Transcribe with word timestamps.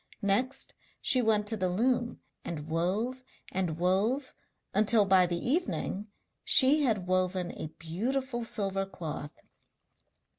Next 0.23 0.73
she 0.99 1.21
went 1.21 1.45
to 1.45 1.55
the 1.55 1.69
loom 1.69 2.21
and 2.43 2.67
wove 2.67 3.23
and 3.51 3.77
wove 3.77 4.33
until 4.73 5.05
by 5.05 5.27
the 5.27 5.37
evening 5.37 6.07
she 6.43 6.81
had 6.81 7.05
woven 7.05 7.51
a 7.51 7.67
beautiful 7.77 8.43
silver 8.43 8.87
cloth. 8.87 9.43